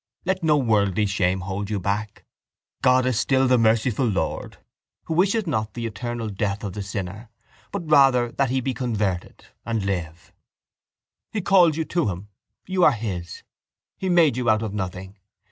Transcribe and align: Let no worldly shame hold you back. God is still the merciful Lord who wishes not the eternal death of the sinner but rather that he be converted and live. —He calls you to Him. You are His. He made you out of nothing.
Let 0.25 0.41
no 0.41 0.57
worldly 0.57 1.05
shame 1.05 1.41
hold 1.41 1.69
you 1.69 1.79
back. 1.79 2.25
God 2.81 3.05
is 3.05 3.19
still 3.19 3.47
the 3.47 3.59
merciful 3.59 4.07
Lord 4.07 4.57
who 5.03 5.13
wishes 5.13 5.45
not 5.45 5.75
the 5.75 5.85
eternal 5.85 6.27
death 6.27 6.63
of 6.63 6.73
the 6.73 6.81
sinner 6.81 7.29
but 7.71 7.87
rather 7.87 8.31
that 8.31 8.49
he 8.49 8.61
be 8.61 8.73
converted 8.73 9.45
and 9.63 9.85
live. 9.85 10.33
—He 11.31 11.41
calls 11.41 11.77
you 11.77 11.85
to 11.85 12.07
Him. 12.09 12.29
You 12.65 12.83
are 12.83 12.93
His. 12.93 13.43
He 13.95 14.09
made 14.09 14.37
you 14.37 14.49
out 14.49 14.63
of 14.63 14.73
nothing. 14.73 15.19